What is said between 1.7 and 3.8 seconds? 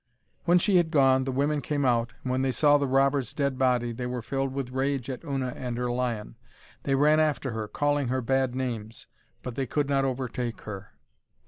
out, and when they saw the robber's dead